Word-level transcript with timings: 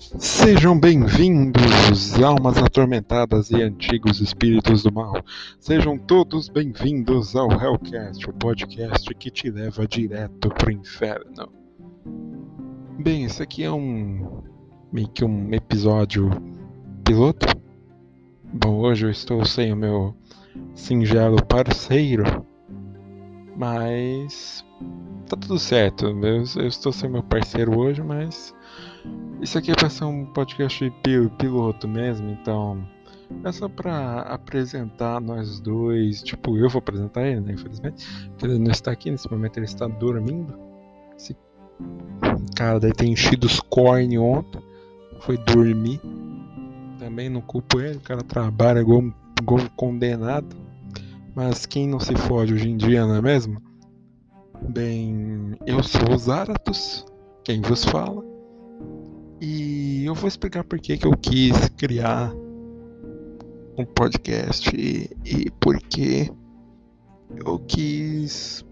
Sejam 0.00 0.80
bem-vindos, 0.80 2.18
almas 2.22 2.56
atormentadas 2.56 3.50
e 3.50 3.62
antigos 3.62 4.18
espíritos 4.22 4.82
do 4.82 4.90
mal. 4.90 5.22
Sejam 5.58 5.98
todos 5.98 6.48
bem-vindos 6.48 7.36
ao 7.36 7.52
Hellcast, 7.52 8.30
o 8.30 8.32
podcast 8.32 9.14
que 9.14 9.30
te 9.30 9.50
leva 9.50 9.86
direto 9.86 10.48
pro 10.48 10.72
inferno. 10.72 11.52
Bem, 12.98 13.24
esse 13.24 13.42
aqui 13.42 13.62
é 13.62 13.70
um 13.70 14.42
meio 14.90 15.08
que 15.08 15.22
um 15.22 15.52
episódio 15.52 16.30
piloto. 17.04 17.46
Bom, 18.54 18.78
hoje 18.78 19.04
eu 19.04 19.10
estou 19.10 19.44
sem 19.44 19.70
o 19.70 19.76
meu 19.76 20.16
singelo 20.74 21.44
parceiro, 21.44 22.46
mas 23.54 24.64
tá 25.28 25.36
tudo 25.36 25.58
certo. 25.58 26.06
Eu, 26.06 26.44
eu 26.56 26.66
estou 26.66 26.90
sem 26.90 27.10
meu 27.10 27.22
parceiro 27.22 27.78
hoje, 27.78 28.02
mas 28.02 28.54
isso 29.40 29.56
aqui 29.58 29.70
é 29.70 29.74
para 29.74 29.88
ser 29.88 30.04
um 30.04 30.26
podcast 30.26 30.92
piloto 31.38 31.88
mesmo, 31.88 32.30
então 32.30 32.86
é 33.44 33.52
só 33.52 33.68
para 33.68 34.20
apresentar 34.22 35.20
nós 35.20 35.60
dois. 35.60 36.22
Tipo, 36.22 36.56
eu 36.56 36.68
vou 36.68 36.80
apresentar 36.80 37.26
ele, 37.26 37.40
né? 37.40 37.52
Infelizmente, 37.52 38.06
ele 38.42 38.58
não 38.58 38.70
está 38.70 38.90
aqui 38.90 39.10
nesse 39.10 39.30
momento, 39.30 39.56
ele 39.56 39.66
está 39.66 39.86
dormindo. 39.86 40.54
Esse 41.16 41.36
cara 42.54 42.78
daí 42.78 42.92
tem 42.92 43.12
enchido 43.12 43.46
os 43.46 43.60
corne 43.60 44.18
ontem, 44.18 44.60
foi 45.20 45.38
dormir. 45.38 46.00
Também 46.98 47.30
não 47.30 47.40
culpo 47.40 47.80
ele, 47.80 47.96
o 47.96 48.00
cara 48.00 48.22
trabalha 48.22 48.80
igual, 48.80 49.04
igual 49.40 49.60
um 49.60 49.68
condenado. 49.68 50.54
Mas 51.34 51.64
quem 51.64 51.88
não 51.88 52.00
se 52.00 52.14
fode 52.14 52.52
hoje 52.52 52.68
em 52.68 52.76
dia, 52.76 53.06
não 53.06 53.14
é 53.14 53.22
mesmo? 53.22 53.62
Bem, 54.68 55.56
eu 55.64 55.82
sou 55.82 56.12
o 56.12 56.18
Zaratus, 56.18 57.06
quem 57.42 57.62
vos 57.62 57.84
fala. 57.84 58.29
E 59.40 60.04
eu 60.04 60.14
vou 60.14 60.28
explicar 60.28 60.62
por 60.64 60.78
que, 60.78 60.98
eu 61.02 61.16
quis 61.16 61.68
criar 61.70 62.30
um 63.78 63.86
podcast 63.86 64.70
e, 64.76 65.10
e 65.24 65.50
por 65.52 65.78
que 65.78 66.30
eu 67.46 67.58
quis. 67.60 68.62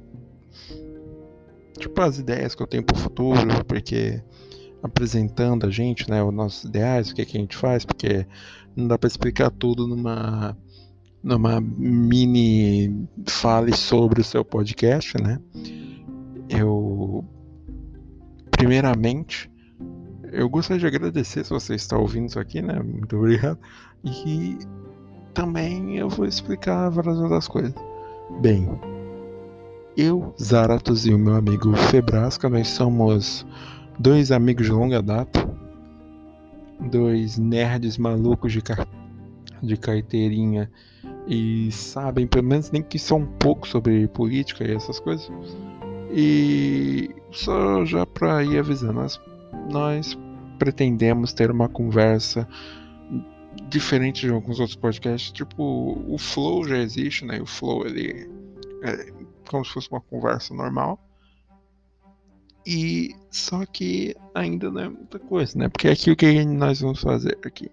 Tipo, 1.78 2.02
as 2.02 2.18
ideias 2.18 2.54
que 2.54 2.62
eu 2.62 2.66
tenho 2.66 2.84
pro 2.84 2.98
futuro, 2.98 3.64
porque 3.64 4.22
apresentando 4.82 5.66
a 5.66 5.70
gente, 5.70 6.10
né, 6.10 6.22
os 6.22 6.34
nossos 6.34 6.64
ideais, 6.64 7.10
o 7.10 7.14
que, 7.14 7.24
que 7.24 7.38
a 7.38 7.40
gente 7.40 7.56
faz, 7.56 7.84
porque 7.86 8.26
não 8.76 8.86
dá 8.86 8.98
para 8.98 9.08
explicar 9.08 9.50
tudo 9.50 9.86
numa 9.86 10.56
numa 11.22 11.60
mini 11.60 13.08
fale 13.26 13.74
sobre 13.74 14.20
o 14.20 14.24
seu 14.24 14.44
podcast, 14.44 15.20
né? 15.20 15.40
Eu 16.48 17.24
primeiramente 18.50 19.50
eu 20.32 20.48
gostaria 20.48 20.80
de 20.80 20.86
agradecer 20.86 21.44
se 21.44 21.50
você 21.50 21.74
está 21.74 21.96
ouvindo 21.96 22.28
isso 22.28 22.38
aqui, 22.38 22.60
né? 22.62 22.80
Muito 22.80 23.16
obrigado. 23.16 23.58
E 24.04 24.58
também 25.34 25.96
eu 25.96 26.08
vou 26.08 26.26
explicar 26.26 26.88
várias 26.90 27.18
outras 27.18 27.48
coisas. 27.48 27.74
Bem, 28.40 28.68
eu, 29.96 30.34
Zaratos 30.40 31.06
e 31.06 31.12
o 31.12 31.18
meu 31.18 31.34
amigo 31.34 31.74
Febrasca, 31.90 32.48
nós 32.48 32.68
somos 32.68 33.46
dois 33.98 34.30
amigos 34.30 34.66
de 34.66 34.72
longa 34.72 35.02
data, 35.02 35.48
dois 36.90 37.38
nerds 37.38 37.98
malucos 37.98 38.52
de, 38.52 38.60
car 38.62 38.86
de 39.62 39.76
carteirinha 39.76 40.70
e 41.26 41.70
sabem 41.72 42.26
pelo 42.26 42.46
menos 42.46 42.70
nem 42.70 42.82
que 42.82 42.98
são 42.98 43.18
um 43.18 43.26
pouco 43.26 43.66
sobre 43.66 44.06
política 44.08 44.64
e 44.64 44.74
essas 44.74 45.00
coisas. 45.00 45.30
E 46.10 47.10
só 47.30 47.84
já 47.84 48.06
para 48.06 48.42
ir 48.42 48.58
avisando, 48.58 48.94
nós 48.94 49.20
nós 49.70 50.18
pretendemos 50.58 51.32
ter 51.32 51.50
uma 51.50 51.68
conversa 51.68 52.48
diferente 53.68 54.26
de 54.26 54.32
alguns 54.32 54.60
outros 54.60 54.76
podcasts. 54.76 55.32
Tipo, 55.32 56.02
o 56.06 56.18
Flow 56.18 56.64
já 56.66 56.78
existe, 56.78 57.24
né? 57.24 57.40
O 57.40 57.46
Flow 57.46 57.86
ele 57.86 58.30
é 58.82 59.12
como 59.48 59.64
se 59.64 59.72
fosse 59.72 59.90
uma 59.90 60.00
conversa 60.00 60.54
normal. 60.54 60.98
E 62.66 63.14
só 63.30 63.64
que 63.64 64.14
ainda 64.34 64.70
não 64.70 64.80
é 64.80 64.88
muita 64.88 65.18
coisa, 65.18 65.58
né? 65.58 65.68
Porque 65.68 65.88
aqui 65.88 66.10
o 66.10 66.16
que 66.16 66.44
nós 66.44 66.80
vamos 66.80 67.00
fazer 67.00 67.38
aqui? 67.44 67.70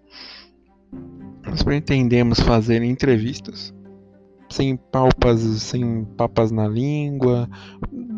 Nós 1.44 1.62
pretendemos 1.62 2.40
fazer 2.40 2.82
entrevistas 2.82 3.74
sem 4.48 4.76
palpas, 4.76 5.40
sem 5.40 6.04
papas 6.16 6.50
na 6.50 6.68
língua. 6.68 7.48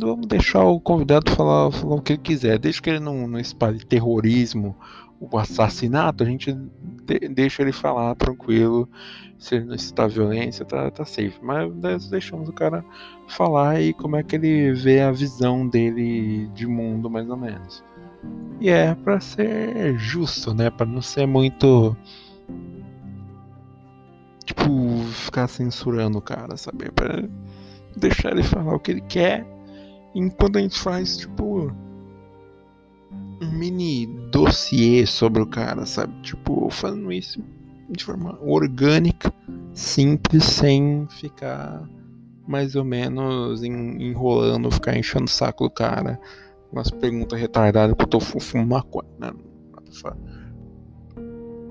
Vamos 0.00 0.26
deixar 0.26 0.64
o 0.64 0.80
convidado 0.80 1.30
falar, 1.30 1.70
falar 1.70 1.96
o 1.96 2.02
que 2.02 2.14
ele 2.14 2.22
quiser, 2.22 2.58
desde 2.58 2.82
que 2.82 2.90
ele 2.90 3.00
não, 3.00 3.26
não 3.26 3.38
espalhe 3.38 3.84
terrorismo, 3.84 4.76
o 5.20 5.36
assassinato, 5.36 6.22
a 6.22 6.26
gente 6.26 6.52
de, 6.52 7.28
deixa 7.28 7.62
ele 7.62 7.72
falar 7.72 8.14
tranquilo. 8.14 8.88
Se 9.38 9.54
ele 9.54 9.66
não 9.66 9.74
está 9.74 10.06
violência, 10.08 10.64
tá, 10.64 10.90
tá 10.90 11.04
safe. 11.04 11.38
Mas 11.40 11.72
nós 11.76 12.08
deixamos 12.10 12.48
o 12.48 12.52
cara 12.52 12.84
falar 13.28 13.80
e 13.80 13.92
como 13.92 14.16
é 14.16 14.22
que 14.22 14.34
ele 14.34 14.72
vê 14.72 15.00
a 15.00 15.12
visão 15.12 15.68
dele 15.68 16.48
de 16.54 16.66
mundo, 16.66 17.08
mais 17.08 17.28
ou 17.30 17.36
menos. 17.36 17.84
E 18.60 18.68
é 18.68 18.96
para 18.96 19.20
ser 19.20 19.96
justo, 19.96 20.52
né? 20.52 20.70
Para 20.70 20.86
não 20.86 21.00
ser 21.00 21.26
muito 21.26 21.96
ficar 25.08 25.48
censurando 25.48 26.18
o 26.18 26.22
cara, 26.22 26.56
sabe? 26.56 26.90
Pra 26.92 27.22
deixar 27.96 28.32
ele 28.32 28.42
falar 28.42 28.74
o 28.74 28.80
que 28.80 28.92
ele 28.92 29.00
quer. 29.02 29.46
Enquanto 30.14 30.56
a 30.56 30.60
gente 30.60 30.78
faz, 30.78 31.18
tipo, 31.18 31.72
um 33.40 33.52
mini 33.52 34.06
dossiê 34.30 35.06
sobre 35.06 35.42
o 35.42 35.46
cara, 35.46 35.86
sabe? 35.86 36.12
Tipo, 36.22 36.68
fazendo 36.70 37.12
isso 37.12 37.42
de 37.90 38.04
forma 38.04 38.38
orgânica, 38.42 39.32
simples, 39.72 40.44
sem 40.44 41.06
ficar 41.08 41.88
mais 42.46 42.74
ou 42.74 42.84
menos 42.84 43.62
enrolando, 43.62 44.70
ficar 44.70 44.96
enchendo 44.96 45.26
o 45.26 45.28
saco 45.28 45.64
do 45.64 45.70
cara. 45.70 46.18
Umas 46.72 46.90
perguntas 46.90 47.38
retardadas 47.38 47.96
que 47.96 48.02
eu 48.02 48.06
tô 48.06 48.20
fumando 48.20 48.68
maconha, 48.68 49.08
né? 49.18 49.32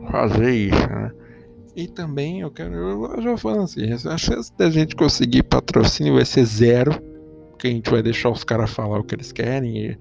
Fazer 0.10 0.54
isso, 0.54 0.88
né? 0.88 1.12
E 1.78 1.88
também 1.88 2.42
eu 2.42 2.50
quero, 2.50 2.74
eu 2.74 3.22
já 3.22 3.38
falo 3.38 3.62
assim, 3.62 3.84
a 3.92 4.18
chance 4.18 4.52
da 4.58 4.68
gente 4.68 4.96
conseguir 4.96 5.44
patrocínio 5.44 6.16
vai 6.16 6.26
ser 6.26 6.44
zero, 6.44 7.00
porque 7.52 7.68
a 7.68 7.70
gente 7.70 7.92
vai 7.92 8.02
deixar 8.02 8.32
os 8.32 8.44
caras 8.44 8.72
falar 8.72 8.98
o 8.98 9.04
que 9.04 9.14
eles 9.14 9.32
querem 9.32 9.78
e, 9.78 9.98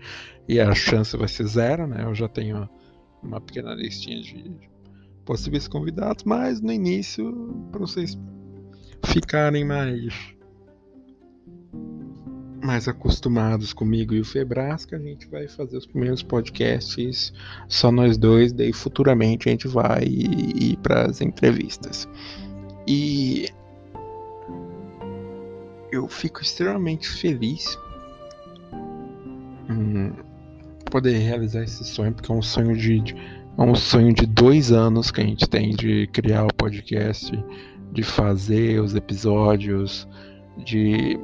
e, 0.48 0.58
a 0.58 0.74
chance 0.74 1.14
vai 1.18 1.28
ser 1.28 1.46
zero, 1.46 1.86
né? 1.86 2.02
Eu 2.04 2.14
já 2.14 2.28
tenho 2.28 2.66
uma 3.22 3.42
pequena 3.42 3.74
listinha 3.74 4.22
de 4.22 4.58
possíveis 5.26 5.68
convidados, 5.68 6.24
mas 6.24 6.62
no 6.62 6.72
início, 6.72 7.30
para 7.70 7.80
vocês 7.80 8.18
ficarem 9.04 9.62
mais 9.62 10.14
mais 12.66 12.88
acostumados 12.88 13.72
comigo 13.72 14.12
e 14.12 14.20
o 14.20 14.24
Febrasca, 14.24 14.96
a 14.96 14.98
gente 14.98 15.28
vai 15.28 15.46
fazer 15.46 15.76
os 15.76 15.86
primeiros 15.86 16.22
podcasts 16.22 17.32
só 17.68 17.92
nós 17.92 18.18
dois, 18.18 18.52
daí 18.52 18.72
futuramente 18.72 19.48
a 19.48 19.52
gente 19.52 19.68
vai 19.68 20.02
ir 20.04 20.76
para 20.82 21.06
as 21.06 21.20
entrevistas. 21.20 22.08
E 22.86 23.48
eu 25.92 26.08
fico 26.08 26.42
extremamente 26.42 27.08
feliz 27.08 27.78
em 29.70 30.12
poder 30.90 31.18
realizar 31.18 31.62
esse 31.62 31.84
sonho, 31.84 32.12
porque 32.12 32.30
é 32.30 32.34
um 32.34 32.42
sonho 32.42 32.76
de, 32.76 33.00
de 33.00 33.14
é 33.58 33.62
um 33.62 33.74
sonho 33.74 34.12
de 34.12 34.26
dois 34.26 34.72
anos 34.72 35.10
que 35.10 35.20
a 35.20 35.24
gente 35.24 35.48
tem 35.48 35.70
de 35.70 36.08
criar 36.08 36.44
o 36.44 36.52
podcast, 36.52 37.32
de 37.92 38.02
fazer 38.02 38.80
os 38.80 38.94
episódios, 38.94 40.06
de 40.58 41.18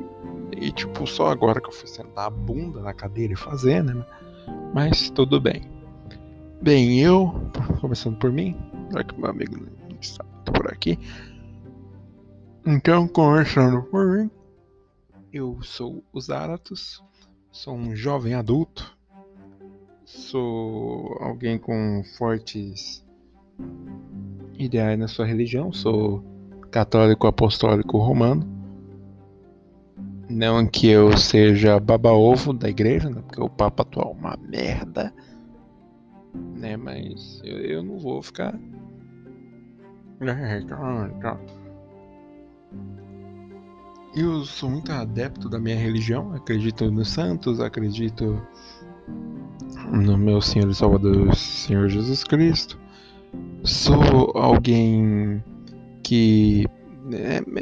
e 0.56 0.70
tipo, 0.70 1.06
só 1.06 1.28
agora 1.28 1.60
que 1.60 1.68
eu 1.68 1.72
fui 1.72 1.88
sentar 1.88 2.26
a 2.26 2.30
bunda 2.30 2.80
na 2.80 2.92
cadeira 2.92 3.32
e 3.32 3.36
fazer, 3.36 3.82
né? 3.82 4.04
Mas 4.74 5.10
tudo 5.10 5.40
bem. 5.40 5.62
Bem, 6.60 7.00
eu, 7.00 7.32
começando 7.80 8.16
por 8.18 8.30
mim, 8.30 8.56
já 8.92 9.02
que 9.02 9.18
meu 9.18 9.30
amigo 9.30 9.56
não 9.56 9.98
está 10.00 10.24
por 10.44 10.70
aqui. 10.70 10.98
Então, 12.64 13.08
começando 13.08 13.82
por 13.84 14.06
mim, 14.06 14.30
eu 15.32 15.58
sou 15.62 16.04
o 16.12 16.20
Zaratus, 16.20 17.02
sou 17.50 17.74
um 17.74 17.96
jovem 17.96 18.34
adulto, 18.34 18.96
sou 20.04 21.16
alguém 21.20 21.58
com 21.58 22.02
fortes 22.16 23.04
ideais 24.56 24.98
na 24.98 25.08
sua 25.08 25.26
religião, 25.26 25.72
sou 25.72 26.22
católico 26.70 27.26
apostólico 27.26 27.98
romano 27.98 28.61
não 30.32 30.66
que 30.66 30.88
eu 30.88 31.16
seja 31.16 31.78
baba-ovo 31.78 32.52
da 32.52 32.68
igreja, 32.68 33.08
né? 33.10 33.22
Porque 33.22 33.40
o 33.40 33.48
Papa 33.48 33.82
atual 33.82 34.16
é 34.16 34.20
uma 34.20 34.36
merda. 34.36 35.12
Né? 36.56 36.76
Mas 36.76 37.40
eu, 37.44 37.58
eu 37.58 37.82
não 37.82 37.98
vou 37.98 38.22
ficar. 38.22 38.58
Eu 44.14 44.44
sou 44.44 44.68
muito 44.68 44.92
adepto 44.92 45.48
da 45.48 45.58
minha 45.58 45.74
religião. 45.74 46.34
Acredito 46.34 46.90
nos 46.90 47.08
santos, 47.08 47.60
acredito 47.60 48.38
no 49.90 50.18
meu 50.18 50.38
Senhor 50.42 50.68
e 50.68 50.74
Salvador 50.74 51.34
Senhor 51.34 51.88
Jesus 51.88 52.22
Cristo. 52.22 52.78
Sou 53.64 54.32
alguém 54.34 55.42
que 56.02 56.66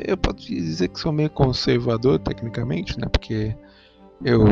eu 0.06 0.16
posso 0.16 0.46
dizer 0.46 0.88
que 0.88 0.98
sou 0.98 1.12
meio 1.12 1.30
conservador 1.30 2.18
tecnicamente, 2.18 2.98
né? 2.98 3.06
Porque 3.10 3.56
eu, 4.24 4.44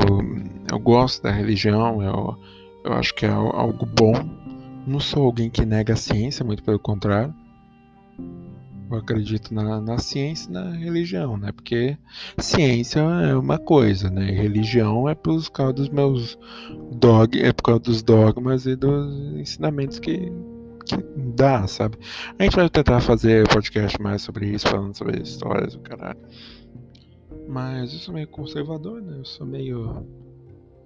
eu 0.71 0.79
gosto 0.79 1.23
da 1.23 1.31
religião, 1.31 2.03
eu, 2.03 2.37
eu 2.85 2.93
acho 2.95 3.15
que 3.15 3.27
é 3.27 3.31
algo 3.31 3.87
bom. 3.87 4.15
Não 4.87 5.01
sou 5.01 5.25
alguém 5.25 5.51
que 5.51 5.65
nega 5.67 5.93
a 5.93 5.97
ciência, 5.97 6.45
muito 6.45 6.63
pelo 6.63 6.79
contrário. 6.79 7.35
Eu 8.91 8.97
acredito 8.97 9.53
na, 9.53 9.83
na 9.83 9.99
ciência 9.99 10.49
e 10.49 10.53
na 10.53 10.71
religião, 10.71 11.37
né? 11.37 11.53
Porque 11.53 11.99
ciência 12.39 13.01
é 13.01 13.35
uma 13.35 13.59
coisa, 13.59 14.09
né? 14.09 14.31
religião 14.31 15.07
é 15.07 15.15
por 15.15 15.51
causa 15.51 15.75
dos 15.75 15.91
meus 15.91 16.39
dog, 16.93 17.39
é 17.39 17.53
por 17.53 17.65
causa 17.65 17.81
dos 17.81 18.03
dogmas 18.03 18.65
e 18.65 18.75
dos 18.75 19.39
ensinamentos 19.39 19.99
que, 19.99 20.33
que 20.97 21.05
dá, 21.35 21.67
sabe? 21.67 21.99
A 22.39 22.43
gente 22.43 22.57
vai 22.57 22.69
tentar 22.69 23.01
fazer 23.01 23.47
podcast 23.49 24.01
mais 24.01 24.23
sobre 24.23 24.47
isso, 24.47 24.69
falando 24.69 24.97
sobre 24.97 25.21
histórias 25.21 25.75
do 25.75 25.81
caralho. 25.81 26.19
Mas 27.49 27.93
eu 27.93 27.99
sou 27.99 28.15
meio 28.15 28.29
conservador, 28.29 29.01
né? 29.01 29.19
Eu 29.19 29.25
sou 29.25 29.47
meio. 29.47 30.07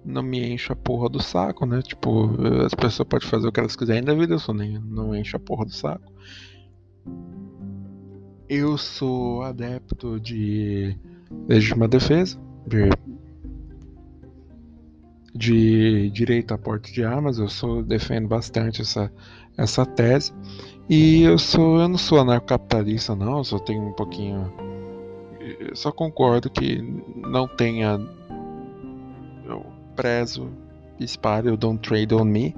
Não 0.05 0.21
me 0.21 0.53
enche 0.53 0.71
a 0.71 0.75
porra 0.75 1.09
do 1.09 1.21
saco, 1.21 1.65
né? 1.65 1.81
Tipo, 1.81 2.29
as 2.65 2.73
pessoas 2.73 3.07
podem 3.07 3.27
fazer 3.27 3.47
o 3.47 3.51
que 3.51 3.59
elas 3.59 3.75
quiserem 3.75 4.03
da 4.03 4.13
vida, 4.13 4.33
eu 4.33 4.39
sou 4.39 4.53
nem 4.53 4.79
não 4.79 5.15
enche 5.15 5.35
a 5.35 5.39
porra 5.39 5.65
do 5.65 5.73
saco. 5.73 6.11
Eu 8.47 8.77
sou 8.77 9.41
adepto 9.43 10.19
de 10.19 10.97
legítima 11.47 11.87
defesa, 11.87 12.37
de, 12.67 12.89
de 15.33 16.09
direito 16.11 16.53
a 16.53 16.57
porte 16.57 16.93
de 16.93 17.03
armas. 17.03 17.39
Eu 17.39 17.47
sou 17.47 17.81
defendo 17.81 18.27
bastante 18.27 18.81
essa, 18.81 19.11
essa 19.57 19.85
tese. 19.85 20.33
E 20.89 21.23
eu 21.23 21.37
sou 21.37 21.79
eu 21.79 21.87
não 21.87 21.97
sou 21.97 22.19
anarcocapitalista 22.19 23.15
não, 23.15 23.37
eu 23.37 23.43
só 23.43 23.57
tenho 23.59 23.87
um 23.87 23.93
pouquinho 23.93 24.51
eu 25.59 25.75
só 25.75 25.91
concordo 25.91 26.49
que 26.49 26.81
não 27.15 27.47
tenha 27.47 27.99
eu 29.45 29.65
prezo 29.95 30.49
espalho 30.99 31.55
don't 31.55 31.81
trade 31.81 32.13
on 32.13 32.25
me 32.25 32.55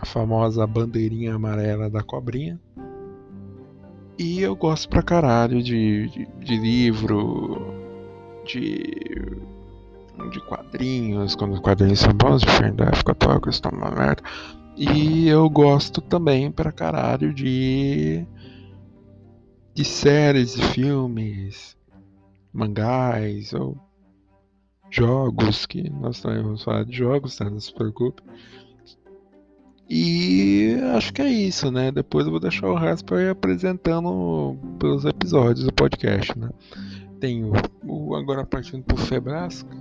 a 0.00 0.06
famosa 0.06 0.66
bandeirinha 0.66 1.34
amarela 1.34 1.90
da 1.90 2.02
cobrinha 2.02 2.58
e 4.22 4.42
eu 4.42 4.54
gosto 4.54 4.86
pra 4.86 5.02
caralho 5.02 5.62
de, 5.62 6.10
de, 6.10 6.28
de 6.44 6.56
livro, 6.58 7.74
de, 8.44 8.82
de 10.30 10.40
quadrinhos, 10.46 11.34
quando 11.34 11.54
os 11.54 11.60
quadrinhos 11.60 12.00
são 12.00 12.12
bons, 12.12 12.42
diferente 12.42 12.74
da 12.74 12.84
época 12.84 13.12
atual 13.12 13.40
que 13.40 13.48
estão 13.48 13.72
uma 13.72 13.90
merda. 13.90 14.22
E 14.82 15.28
eu 15.28 15.50
gosto 15.50 16.00
também 16.00 16.50
pra 16.50 16.72
caralho 16.72 17.34
de, 17.34 18.26
de 19.74 19.84
séries 19.84 20.56
e 20.56 20.62
filmes, 20.62 21.76
mangás 22.50 23.52
ou 23.52 23.76
jogos, 24.88 25.66
que 25.66 25.90
nós 25.90 26.22
também 26.22 26.42
vamos 26.42 26.64
falar 26.64 26.86
de 26.86 26.96
jogos, 26.96 27.36
tá? 27.36 27.50
Não 27.50 27.60
se 27.60 27.74
preocupe. 27.74 28.22
E 29.86 30.78
acho 30.94 31.12
que 31.12 31.20
é 31.20 31.28
isso, 31.28 31.70
né? 31.70 31.92
Depois 31.92 32.24
eu 32.24 32.30
vou 32.30 32.40
deixar 32.40 32.68
o 32.68 32.74
resto 32.74 33.04
para 33.04 33.22
ir 33.22 33.28
apresentando 33.28 34.56
pelos 34.78 35.04
episódios 35.04 35.66
do 35.66 35.74
podcast, 35.74 36.38
né? 36.38 36.48
Tenho 37.20 37.52
o 37.84 38.14
agora 38.14 38.46
partindo 38.46 38.82
pro 38.82 38.96
Febrasca, 38.96 39.76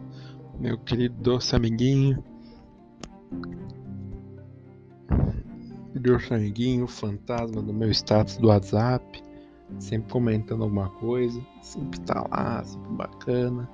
meu 0.59 0.77
querido 0.77 1.15
doce 1.21 1.55
amiguinho. 1.55 2.21
Doce 5.95 6.33
amiguinho, 6.33 6.87
fantasma 6.87 7.61
do 7.61 7.73
meu 7.73 7.89
status 7.91 8.37
do 8.37 8.47
WhatsApp, 8.47 9.23
sempre 9.79 10.11
comentando 10.11 10.63
alguma 10.63 10.89
coisa, 10.89 11.41
sempre 11.61 11.99
tá 12.01 12.25
lá, 12.29 12.63
sempre 12.63 12.91
bacana. 12.93 13.67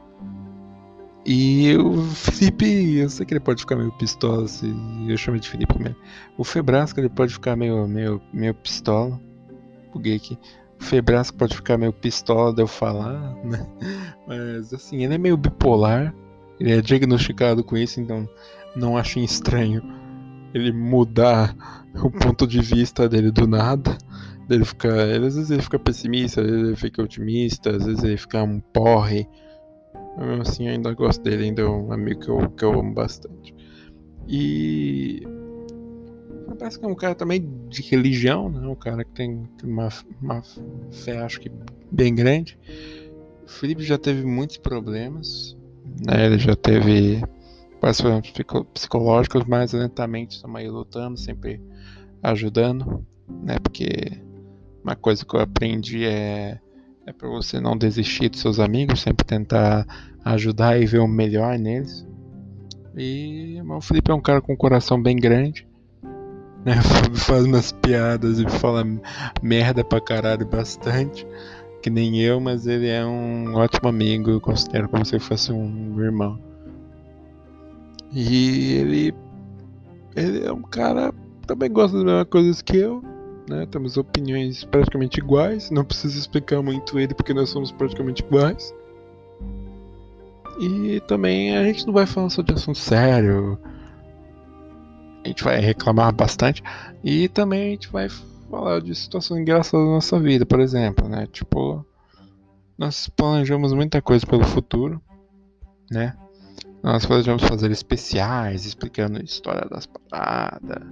E 1.25 1.75
o 1.77 2.03
Felipe, 2.03 2.97
eu 2.97 3.09
sei 3.09 3.25
que 3.25 3.33
ele 3.33 3.39
pode 3.39 3.61
ficar 3.61 3.75
meio 3.75 3.91
pistola, 3.93 4.47
se 4.47 4.71
eu 5.07 5.17
chamo 5.17 5.39
de 5.39 5.49
Felipe 5.49 5.77
mesmo. 5.77 5.97
O 6.37 6.43
Febrasco 6.43 6.99
ele 6.99 7.09
pode 7.09 7.33
ficar 7.33 7.55
meio, 7.55 7.87
meio, 7.87 8.21
meio 8.31 8.53
pistola. 8.53 9.19
Buguei 9.91 10.15
aqui. 10.15 10.37
O 10.79 10.83
Febrasco 10.83 11.35
pode 11.35 11.55
ficar 11.55 11.77
meio 11.77 11.91
pistola 11.91 12.53
de 12.53 12.61
eu 12.61 12.67
falar, 12.67 13.35
né? 13.43 13.65
Mas 14.27 14.71
assim, 14.73 15.03
ele 15.03 15.15
é 15.15 15.17
meio 15.17 15.35
bipolar. 15.35 16.13
Ele 16.59 16.71
é 16.71 16.81
diagnosticado 16.81 17.63
com 17.63 17.75
isso, 17.75 17.99
então 17.99 18.29
não 18.75 18.95
acho 18.95 19.19
estranho 19.19 19.81
ele 20.55 20.71
mudar 20.71 21.53
o 22.01 22.09
ponto 22.09 22.47
de 22.47 22.61
vista 22.61 23.09
dele 23.09 23.29
do 23.29 23.45
nada. 23.45 23.97
Ele 24.49 24.63
fica, 24.63 24.87
ele, 24.87 25.27
às 25.27 25.35
vezes 25.35 25.51
ele 25.51 25.61
fica 25.61 25.77
pessimista, 25.77 26.39
às 26.41 26.47
vezes 26.47 26.67
ele 26.67 26.75
fica 26.77 27.03
otimista, 27.03 27.71
às 27.71 27.85
vezes 27.85 28.03
ele 28.03 28.17
fica 28.17 28.41
um 28.41 28.61
porre. 28.61 29.27
Mas 30.17 30.49
assim, 30.49 30.69
ainda 30.69 30.93
gosto 30.93 31.21
dele, 31.21 31.43
ainda 31.43 31.61
é 31.63 31.65
um 31.67 31.91
amigo 31.91 32.21
que 32.21 32.29
eu, 32.29 32.49
que 32.51 32.63
eu 32.63 32.79
amo 32.79 32.93
bastante. 32.93 33.53
E. 34.27 35.27
Parece 36.57 36.79
que 36.79 36.85
é 36.85 36.87
um 36.87 36.95
cara 36.95 37.15
também 37.15 37.45
de 37.67 37.81
religião, 37.81 38.49
né? 38.49 38.65
Um 38.65 38.75
cara 38.75 39.03
que 39.03 39.11
tem 39.11 39.43
uma, 39.61 39.89
uma 40.21 40.41
fé, 40.89 41.17
acho 41.17 41.41
que 41.41 41.51
bem 41.91 42.15
grande. 42.15 42.57
O 43.45 43.49
Felipe 43.49 43.83
já 43.83 43.97
teve 43.97 44.23
muitos 44.25 44.55
problemas, 44.55 45.57
né? 46.07 46.27
Ele 46.27 46.37
já 46.37 46.55
teve 46.55 47.21
problemas 47.93 48.31
psicológicos, 48.73 49.43
mas 49.45 49.73
lentamente 49.73 50.35
estamos 50.35 50.59
aí 50.59 50.69
lutando, 50.69 51.17
sempre 51.17 51.61
ajudando, 52.23 53.05
né? 53.43 53.57
Porque 53.59 54.19
uma 54.83 54.95
coisa 54.95 55.25
que 55.25 55.35
eu 55.35 55.39
aprendi 55.39 56.05
é 56.05 56.59
é 57.07 57.13
para 57.13 57.29
você 57.29 57.59
não 57.59 57.77
desistir 57.77 58.29
dos 58.29 58.41
seus 58.41 58.59
amigos, 58.59 59.01
sempre 59.01 59.23
tentar 59.25 59.85
ajudar 60.23 60.81
e 60.81 60.87
ver 60.87 60.99
o 60.99 61.07
melhor 61.07 61.57
neles. 61.59 62.05
E 62.97 63.61
o 63.61 63.81
Felipe 63.81 64.09
é 64.09 64.13
um 64.13 64.21
cara 64.21 64.41
com 64.41 64.53
um 64.53 64.57
coração 64.57 65.01
bem 65.01 65.15
grande. 65.15 65.67
Né? 66.65 66.73
Faz 67.13 67.45
umas 67.45 67.71
piadas 67.71 68.39
e 68.39 68.49
fala 68.49 68.83
merda 69.41 69.83
pra 69.83 70.01
caralho 70.01 70.47
bastante. 70.47 71.27
Que 71.83 71.91
nem 71.91 72.19
eu, 72.19 72.39
mas 72.39 72.65
ele 72.65 72.87
é 72.87 73.05
um 73.05 73.53
ótimo 73.53 73.87
amigo. 73.87 74.31
Eu 74.31 74.41
considero 74.41 74.89
como 74.89 75.05
se 75.05 75.19
fosse 75.19 75.51
um 75.51 76.01
irmão. 76.01 76.54
E 78.15 78.73
ele. 78.73 79.13
Ele 80.15 80.45
é 80.45 80.51
um 80.51 80.61
cara 80.61 81.13
também 81.45 81.69
gosta 81.69 81.97
das 81.97 82.05
mesmas 82.05 82.27
coisas 82.29 82.61
que 82.61 82.77
eu 82.77 83.03
né? 83.49 83.65
Temos 83.67 83.97
opiniões 83.97 84.63
praticamente 84.63 85.19
iguais, 85.19 85.69
não 85.69 85.85
preciso 85.85 86.17
explicar 86.17 86.61
muito 86.61 86.99
ele 86.99 87.13
porque 87.13 87.33
nós 87.33 87.49
somos 87.49 87.71
praticamente 87.71 88.23
iguais. 88.23 88.73
E 90.59 90.99
também 91.01 91.55
a 91.55 91.63
gente 91.63 91.85
não 91.85 91.93
vai 91.93 92.05
falar 92.05 92.29
só 92.29 92.41
de 92.41 92.53
assunto 92.53 92.77
sério. 92.77 93.59
A 95.23 95.27
gente 95.27 95.43
vai 95.43 95.59
reclamar 95.59 96.13
bastante. 96.13 96.63
E 97.03 97.27
também 97.29 97.67
a 97.67 97.71
gente 97.71 97.91
vai 97.91 98.07
falar 98.49 98.79
de 98.79 98.95
situações 98.95 99.41
engraçadas 99.41 99.85
da 99.85 99.91
nossa 99.93 100.19
vida, 100.19 100.45
por 100.45 100.59
exemplo, 100.59 101.09
né? 101.09 101.27
Tipo, 101.31 101.85
nós 102.77 103.09
planejamos 103.09 103.73
muita 103.73 104.01
coisa 104.01 104.25
pelo 104.25 104.45
futuro, 104.45 105.01
né? 105.91 106.15
Nós 106.85 107.03
planejamos 107.03 107.41
fazer 107.41 107.71
especiais 107.71 108.63
explicando 108.63 109.17
a 109.17 109.23
história 109.23 109.67
das 109.67 109.87
paradas, 109.87 110.83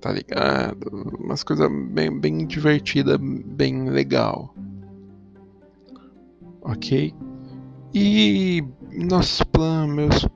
tá 0.00 0.10
ligado? 0.10 0.88
Umas 1.20 1.44
coisas 1.44 1.70
bem, 1.90 2.18
bem 2.18 2.46
divertida, 2.46 3.18
bem 3.18 3.90
legal. 3.90 4.54
Ok? 6.62 7.14
E 7.92 8.64
nossos 8.96 9.42
planos, 9.42 9.94
meus 9.94 10.28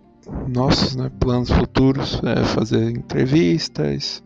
nossos 0.49 0.97
né, 0.97 1.11
planos 1.19 1.49
futuros 1.49 2.21
é 2.25 2.45
fazer 2.45 2.91
entrevistas, 2.91 4.23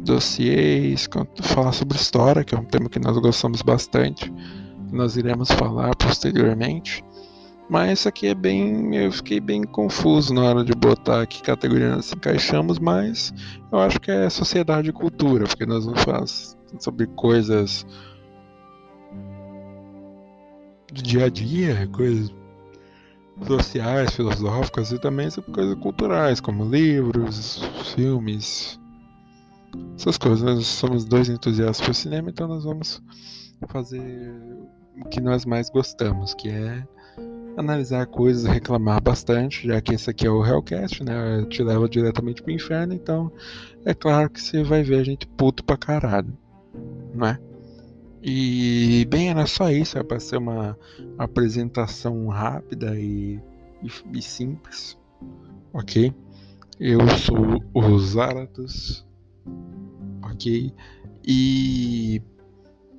dossiês, 0.00 1.08
falar 1.42 1.70
sobre 1.70 1.96
história, 1.96 2.42
que 2.42 2.56
é 2.56 2.58
um 2.58 2.64
tema 2.64 2.88
que 2.88 2.98
nós 2.98 3.16
gostamos 3.18 3.62
bastante. 3.62 4.32
Nós 4.90 5.16
iremos 5.16 5.48
falar 5.52 5.94
posteriormente. 5.94 7.04
Mas 7.72 8.00
isso 8.00 8.08
aqui 8.10 8.26
é 8.26 8.34
bem. 8.34 8.94
Eu 8.94 9.10
fiquei 9.10 9.40
bem 9.40 9.62
confuso 9.62 10.34
na 10.34 10.42
hora 10.42 10.62
de 10.62 10.74
botar 10.74 11.26
que 11.26 11.42
categoria 11.42 11.96
nós 11.96 12.12
encaixamos, 12.12 12.78
mas 12.78 13.32
eu 13.72 13.78
acho 13.78 13.98
que 13.98 14.10
é 14.10 14.28
sociedade 14.28 14.90
e 14.90 14.92
cultura, 14.92 15.46
porque 15.46 15.64
nós 15.64 15.86
vamos 15.86 16.02
falar 16.02 16.26
sobre 16.78 17.06
coisas 17.16 17.86
do 20.92 21.02
dia 21.02 21.24
a 21.24 21.28
dia, 21.30 21.88
coisas 21.94 22.30
sociais, 23.46 24.14
filosóficas 24.14 24.92
e 24.92 24.98
também 24.98 25.30
sobre 25.30 25.50
coisas 25.52 25.74
culturais, 25.76 26.40
como 26.40 26.66
livros, 26.66 27.62
filmes, 27.94 28.78
essas 29.96 30.18
coisas. 30.18 30.42
Nós 30.42 30.66
somos 30.66 31.06
dois 31.06 31.30
entusiastas 31.30 31.86
por 31.86 31.94
cinema, 31.94 32.28
então 32.28 32.46
nós 32.46 32.64
vamos 32.64 33.02
fazer 33.68 34.30
o 35.02 35.08
que 35.08 35.22
nós 35.22 35.46
mais 35.46 35.70
gostamos, 35.70 36.34
que 36.34 36.50
é 36.50 36.86
analisar 37.56 38.06
coisas, 38.06 38.44
reclamar 38.44 39.02
bastante, 39.02 39.66
já 39.66 39.80
que 39.80 39.94
esse 39.94 40.08
aqui 40.08 40.26
é 40.26 40.30
o 40.30 40.44
Hellcast, 40.44 41.04
né? 41.04 41.44
Te 41.48 41.62
leva 41.62 41.88
diretamente 41.88 42.42
pro 42.42 42.52
inferno, 42.52 42.94
então 42.94 43.30
é 43.84 43.94
claro 43.94 44.30
que 44.30 44.40
você 44.40 44.62
vai 44.62 44.82
ver 44.82 45.00
a 45.00 45.04
gente 45.04 45.26
puto 45.26 45.64
pra 45.64 45.76
caralho, 45.76 46.32
não 47.14 47.26
é? 47.26 47.38
E 48.22 49.04
bem, 49.10 49.30
era 49.30 49.46
só 49.46 49.70
isso, 49.70 49.98
era 49.98 50.06
pra 50.06 50.20
ser 50.20 50.36
uma 50.36 50.78
apresentação 51.18 52.28
rápida 52.28 52.96
e, 52.96 53.40
e, 53.82 54.18
e 54.18 54.22
simples, 54.22 54.96
ok? 55.72 56.14
Eu 56.78 57.00
sou 57.18 57.62
o 57.74 57.98
Zaratus, 57.98 59.06
ok? 60.22 60.72
E 61.24 62.22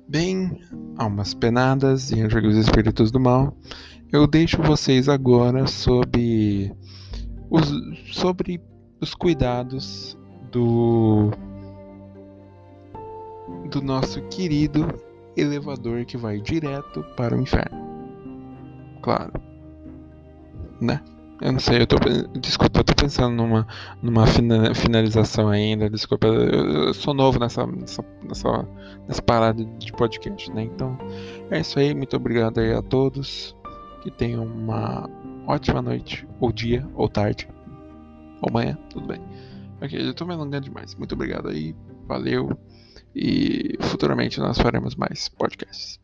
bem, 0.08 0.60
almas 0.96 1.34
penadas 1.34 2.10
e 2.10 2.20
anjos 2.20 2.56
espíritos 2.56 3.10
do 3.10 3.18
mal, 3.18 3.56
eu 4.12 4.26
deixo 4.26 4.62
vocês 4.62 5.08
agora 5.08 5.66
sobre 5.66 6.72
os, 7.50 7.72
sobre 8.12 8.60
os 9.00 9.14
cuidados 9.14 10.18
do 10.50 11.30
do 13.70 13.82
nosso 13.82 14.22
querido 14.28 14.86
elevador 15.36 16.04
que 16.04 16.16
vai 16.16 16.40
direto 16.40 17.02
para 17.16 17.36
o 17.36 17.40
inferno. 17.40 17.84
Claro. 19.02 19.32
Né? 20.80 21.00
Eu 21.40 21.52
não 21.52 21.58
sei, 21.58 21.82
eu 21.82 21.86
tô. 21.86 21.96
Desculpa, 22.38 22.80
eu 22.80 22.84
tô 22.84 22.94
pensando 22.94 23.34
numa, 23.34 23.66
numa 24.00 24.24
finalização 24.74 25.48
ainda. 25.48 25.90
Desculpa, 25.90 26.28
eu, 26.28 26.86
eu 26.86 26.94
sou 26.94 27.12
novo 27.12 27.38
nessa, 27.38 27.66
nessa, 27.66 28.04
nessa, 28.22 28.68
nessa 29.08 29.22
parada 29.22 29.64
de 29.64 29.92
podcast, 29.92 30.50
né? 30.52 30.62
Então, 30.62 30.96
é 31.50 31.60
isso 31.60 31.78
aí. 31.78 31.92
Muito 31.92 32.16
obrigado 32.16 32.58
aí 32.58 32.72
a 32.72 32.80
todos. 32.80 33.54
Que 34.04 34.10
tenham 34.10 34.44
uma 34.44 35.08
ótima 35.46 35.80
noite, 35.82 36.28
ou 36.38 36.52
dia, 36.52 36.86
ou 36.94 37.08
tarde, 37.08 37.48
ou 38.42 38.52
manhã, 38.52 38.78
tudo 38.90 39.06
bem. 39.06 39.20
Ok, 39.80 39.98
eu 39.98 40.14
tô 40.14 40.26
me 40.26 40.34
alongando 40.34 40.64
demais. 40.68 40.94
Muito 40.94 41.14
obrigado 41.14 41.48
aí. 41.48 41.74
Valeu. 42.06 42.50
E 43.14 43.78
futuramente 43.80 44.38
nós 44.40 44.58
faremos 44.58 44.94
mais 44.94 45.28
podcasts. 45.28 46.03